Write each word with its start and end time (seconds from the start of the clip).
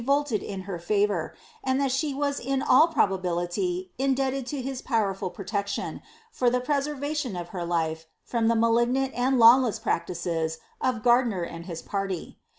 133 0.01 0.01
hmti 0.01 0.41
rerolted 0.41 0.43
in 0.53 0.61
her 0.61 0.79
fiiTour, 0.79 1.31
and 1.63 1.79
that 1.79 1.91
she 1.91 2.11
was 2.11 2.39
in 2.39 2.63
all 2.63 2.87
probability 2.87 3.91
indebted 3.99 4.47
to 4.47 4.59
his 4.59 4.81
powerful 4.81 5.29
protection, 5.29 6.01
for 6.31 6.49
the 6.49 6.59
preservation 6.59 7.35
of 7.35 7.49
her 7.49 7.63
life, 7.63 8.07
from 8.23 8.47
the 8.47 8.55
■dignant 8.55 9.11
and 9.13 9.37
bwless 9.37 9.79
practices 9.79 10.57
of 10.81 11.03
Gardiner 11.03 11.43
and 11.43 11.67
his 11.67 11.83
party. 11.83 12.39